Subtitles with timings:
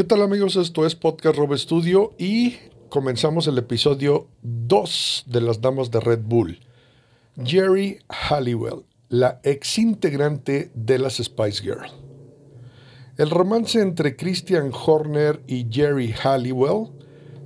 [0.00, 0.56] ¿Qué tal amigos?
[0.56, 2.56] Esto es Podcast Rob Studio y
[2.88, 6.58] comenzamos el episodio 2 de las Damas de Red Bull.
[7.44, 11.92] Jerry Halliwell, la ex integrante de las Spice Girls.
[13.18, 16.86] El romance entre Christian Horner y Jerry Halliwell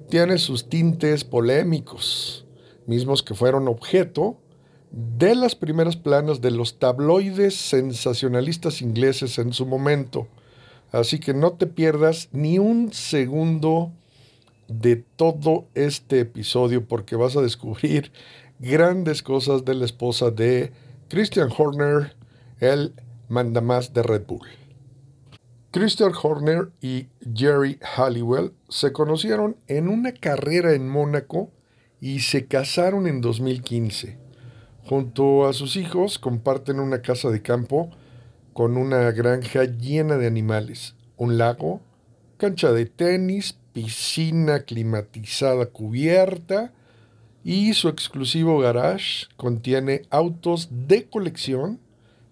[0.09, 2.47] tiene sus tintes polémicos,
[2.87, 4.39] mismos que fueron objeto
[4.93, 10.29] de las primeras planas de los tabloides sensacionalistas ingleses en su momento
[10.95, 13.91] Así que no te pierdas ni un segundo
[14.69, 18.13] de todo este episodio porque vas a descubrir
[18.61, 20.71] grandes cosas de la esposa de
[21.09, 22.15] Christian Horner,
[22.61, 22.95] el
[23.29, 24.47] mandamás de Red Bull.
[25.73, 31.51] Christian Horner y Jerry Halliwell se conocieron en una carrera en Mónaco
[32.01, 34.17] y se casaron en 2015.
[34.85, 37.91] Junto a sus hijos comparten una casa de campo
[38.55, 41.81] con una granja llena de animales, un lago,
[42.39, 46.73] cancha de tenis, piscina climatizada cubierta
[47.43, 51.81] y su exclusivo garage contiene autos de colección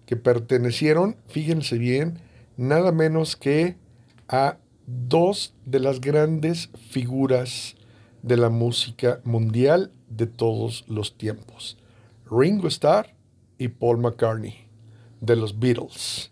[0.05, 2.19] que pertenecieron, fíjense bien,
[2.55, 3.75] nada menos que
[4.29, 7.75] a dos de las grandes figuras
[8.21, 11.77] de la música mundial de todos los tiempos,
[12.31, 13.13] Ringo Starr
[13.57, 14.62] y Paul McCartney
[15.23, 16.31] de los Beatles.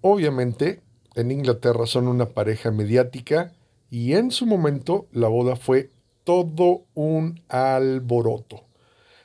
[0.00, 0.80] Obviamente,
[1.14, 3.52] en Inglaterra son una pareja mediática
[3.90, 5.90] y en su momento la boda fue
[6.24, 8.64] todo un alboroto.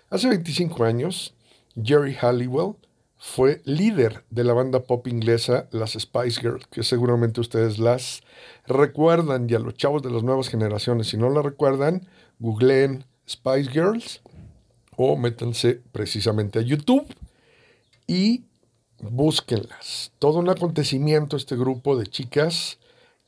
[0.09, 1.35] Hace 25 años,
[1.81, 2.75] Jerry Halliwell
[3.17, 8.21] fue líder de la banda pop inglesa Las Spice Girls, que seguramente ustedes las
[8.65, 12.07] recuerdan y a los chavos de las nuevas generaciones, si no la recuerdan,
[12.39, 14.21] googleen Spice Girls
[14.97, 17.05] o métanse precisamente a YouTube
[18.07, 18.44] y
[18.99, 20.11] búsquenlas.
[20.19, 22.79] Todo un acontecimiento este grupo de chicas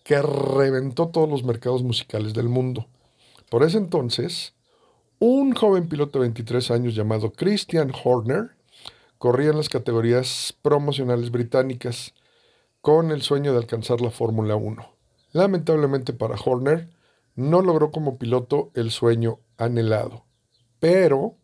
[0.03, 2.87] que reventó todos los mercados musicales del mundo.
[3.49, 4.53] Por ese entonces,
[5.19, 8.51] un joven piloto de 23 años llamado Christian Horner
[9.17, 12.13] corría en las categorías promocionales británicas
[12.81, 14.89] con el sueño de alcanzar la Fórmula 1.
[15.33, 16.89] Lamentablemente para Horner,
[17.35, 20.25] no logró como piloto el sueño anhelado,
[20.79, 21.35] pero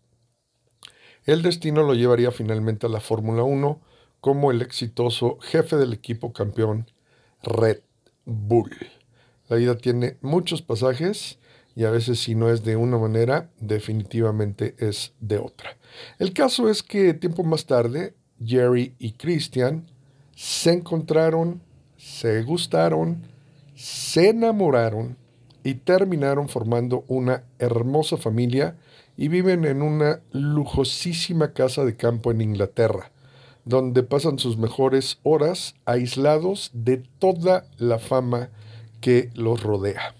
[1.26, 3.80] el destino lo llevaría finalmente a la Fórmula 1
[4.24, 6.90] como el exitoso jefe del equipo campeón
[7.44, 7.80] Red
[8.24, 8.72] Bull.
[9.50, 11.40] La vida tiene muchos pasajes
[11.76, 15.76] y a veces si no es de una manera, definitivamente es de otra.
[16.20, 19.88] El caso es que tiempo más tarde, Jerry y Christian
[20.34, 21.62] se encontraron,
[21.98, 23.24] se gustaron,
[23.76, 25.18] se enamoraron
[25.66, 28.78] y terminaron formando una hermosa familia
[29.18, 33.12] y viven en una lujosísima casa de campo en Inglaterra
[33.66, 38.50] donde pasan sus mejores horas aislados de toda la fama
[39.02, 40.16] que los rodea.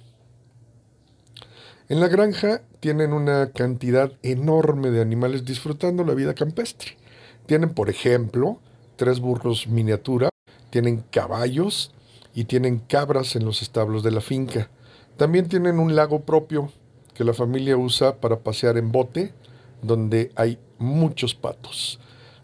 [1.90, 6.98] En la granja tienen una cantidad enorme de animales disfrutando la vida campestre.
[7.46, 8.60] Tienen, por ejemplo,
[8.96, 10.30] tres burros miniatura,
[10.70, 11.94] tienen caballos
[12.34, 14.70] y tienen cabras en los establos de la finca.
[15.18, 16.72] También tienen un lago propio
[17.14, 19.34] que la familia usa para pasear en bote,
[19.82, 22.00] donde hay muchos patos.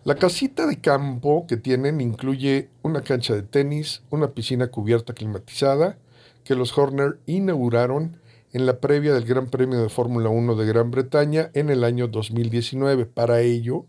[0.05, 5.97] La casita de campo que tienen incluye una cancha de tenis, una piscina cubierta climatizada,
[6.45, 8.17] que los Horner inauguraron
[8.53, 12.07] en la previa del Gran Premio de Fórmula 1 de Gran Bretaña en el año
[12.07, 13.07] 2019.
[13.07, 13.85] Para ello,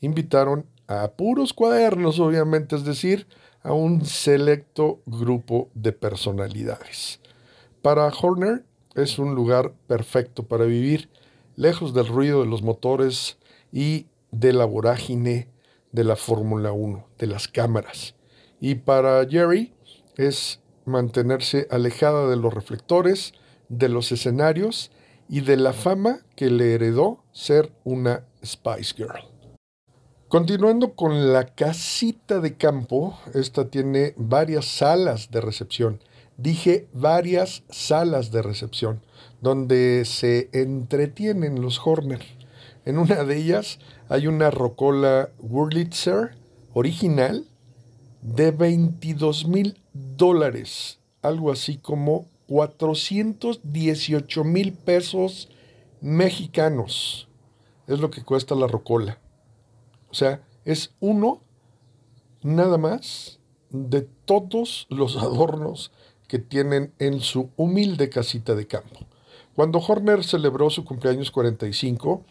[0.00, 3.26] invitaron a puros cuadernos, obviamente, es decir,
[3.64, 7.18] a un selecto grupo de personalidades.
[7.82, 11.08] Para Horner es un lugar perfecto para vivir,
[11.56, 13.36] lejos del ruido de los motores
[13.72, 15.48] y de la vorágine
[15.92, 18.14] de la Fórmula 1, de las cámaras.
[18.60, 19.72] Y para Jerry
[20.16, 23.32] es mantenerse alejada de los reflectores,
[23.68, 24.90] de los escenarios
[25.28, 29.30] y de la fama que le heredó ser una Spice Girl.
[30.28, 36.00] Continuando con la casita de campo, esta tiene varias salas de recepción.
[36.36, 39.02] Dije varias salas de recepción,
[39.40, 42.39] donde se entretienen los Horner.
[42.84, 43.78] En una de ellas
[44.08, 46.36] hay una rocola Wurlitzer
[46.72, 47.46] original
[48.22, 55.50] de 22 mil dólares, algo así como 418 mil pesos
[56.00, 57.28] mexicanos.
[57.86, 59.18] Es lo que cuesta la rocola.
[60.10, 61.42] O sea, es uno
[62.42, 63.38] nada más
[63.70, 65.92] de todos los adornos
[66.28, 69.00] que tienen en su humilde casita de campo.
[69.54, 72.24] Cuando Horner celebró su cumpleaños 45,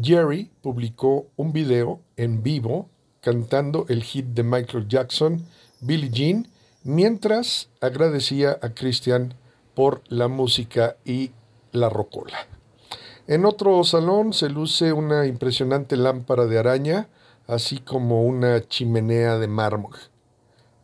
[0.00, 2.88] Jerry publicó un video en vivo
[3.20, 5.44] cantando el hit de Michael Jackson,
[5.80, 6.48] Billie Jean,
[6.84, 9.34] mientras agradecía a Christian
[9.74, 11.32] por la música y
[11.72, 12.36] la rocola.
[13.26, 17.08] En otro salón se luce una impresionante lámpara de araña,
[17.48, 19.96] así como una chimenea de mármol.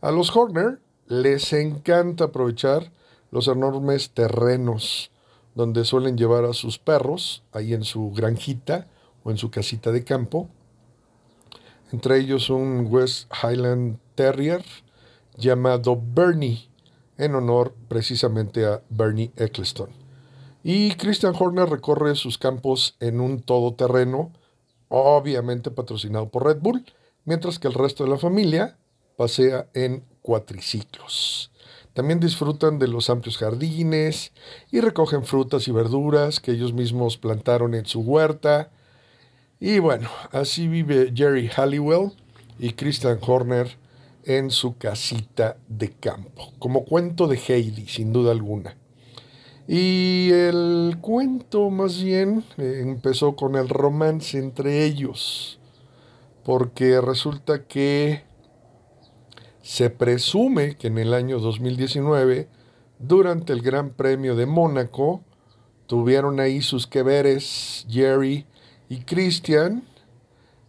[0.01, 2.91] A los Horner les encanta aprovechar
[3.31, 5.12] los enormes terrenos
[5.55, 8.87] donde suelen llevar a sus perros, ahí en su granjita
[9.23, 10.49] o en su casita de campo.
[11.91, 14.63] Entre ellos un West Highland Terrier
[15.37, 16.67] llamado Bernie,
[17.17, 19.89] en honor precisamente a Bernie Eccleston.
[20.63, 24.31] Y Christian Horner recorre sus campos en un todoterreno,
[24.87, 26.85] obviamente patrocinado por Red Bull,
[27.25, 28.77] mientras que el resto de la familia
[29.17, 31.51] pasea en cuatriciclos.
[31.93, 34.31] También disfrutan de los amplios jardines
[34.71, 38.71] y recogen frutas y verduras que ellos mismos plantaron en su huerta.
[39.59, 42.11] Y bueno, así vive Jerry Halliwell
[42.57, 43.77] y Christian Horner
[44.25, 48.75] en su casita de campo, como cuento de Heidi, sin duda alguna.
[49.67, 55.59] Y el cuento más bien eh, empezó con el romance entre ellos,
[56.43, 58.23] porque resulta que
[59.63, 62.49] se presume que en el año 2019,
[62.99, 65.23] durante el Gran Premio de Mónaco,
[65.87, 68.45] tuvieron ahí sus que veres Jerry
[68.89, 69.83] y Christian,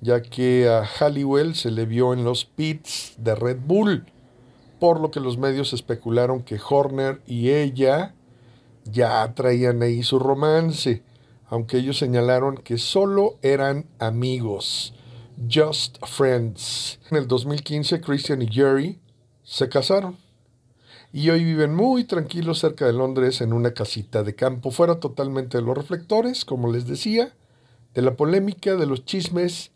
[0.01, 4.07] ya que a Halliwell se le vio en los pits de Red Bull,
[4.79, 8.15] por lo que los medios especularon que Horner y ella
[8.85, 11.03] ya traían ahí su romance,
[11.49, 14.95] aunque ellos señalaron que solo eran amigos
[15.49, 16.99] Just Friends.
[17.11, 19.01] En el 2015, Christian y Jerry
[19.43, 20.17] se casaron
[21.13, 25.59] y hoy viven muy tranquilos cerca de Londres en una casita de campo, fuera totalmente
[25.59, 27.37] de los reflectores, como les decía,
[27.95, 29.71] de la polémica, de los chismes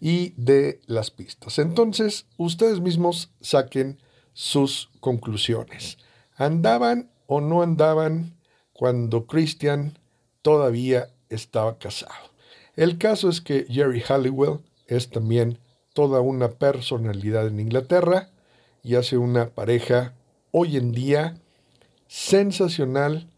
[0.00, 1.58] y de las pistas.
[1.58, 4.02] Entonces, ustedes mismos saquen
[4.34, 5.96] sus conclusiones.
[6.36, 8.36] ¿Andaban o no andaban
[8.72, 9.98] cuando Christian
[10.42, 12.32] todavía estaba casado?
[12.76, 14.60] El caso es que Jerry Halliwell
[14.96, 15.58] es también
[15.92, 18.30] toda una personalidad en Inglaterra
[18.82, 20.14] y hace una pareja
[20.50, 21.36] hoy en día
[22.06, 23.28] sensacional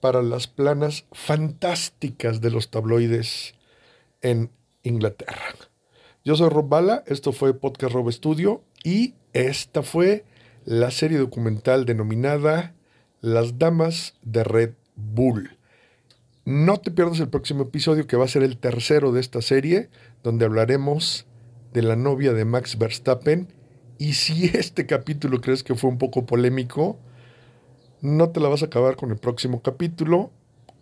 [0.00, 3.54] para las planas fantásticas de los tabloides
[4.20, 4.50] en
[4.82, 5.54] Inglaterra.
[6.24, 10.24] Yo soy Rob Bala, esto fue Podcast Rob Studio y esta fue
[10.64, 12.74] la serie documental denominada
[13.20, 15.58] Las Damas de Red Bull.
[16.44, 19.88] No te pierdas el próximo episodio que va a ser el tercero de esta serie,
[20.22, 21.26] donde hablaremos
[21.72, 23.48] de la novia de Max Verstappen.
[23.96, 26.98] Y si este capítulo crees que fue un poco polémico,
[28.02, 30.30] no te la vas a acabar con el próximo capítulo,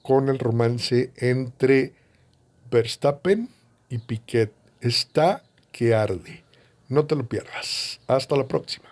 [0.02, 1.94] con el romance entre
[2.68, 3.48] Verstappen
[3.88, 4.52] y Piquet.
[4.80, 6.42] Está que arde.
[6.88, 8.00] No te lo pierdas.
[8.08, 8.91] Hasta la próxima.